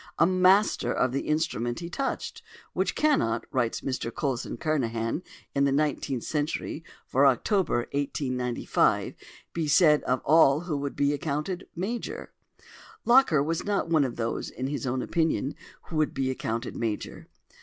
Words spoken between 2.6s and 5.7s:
which cannot," writes Mr Coulson Kernahan in